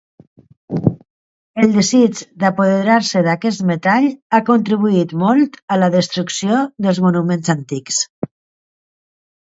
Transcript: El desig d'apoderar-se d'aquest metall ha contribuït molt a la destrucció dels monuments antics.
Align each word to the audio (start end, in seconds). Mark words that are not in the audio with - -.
El 1.63 1.67
desig 1.75 2.21
d'apoderar-se 2.43 3.21
d'aquest 3.29 3.63
metall 3.73 4.07
ha 4.37 4.41
contribuït 4.49 5.13
molt 5.25 5.61
a 5.77 5.81
la 5.83 5.93
destrucció 5.99 6.61
dels 6.87 7.05
monuments 7.09 7.53
antics. 7.59 8.01